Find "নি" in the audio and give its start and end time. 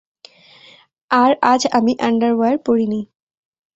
2.87-3.01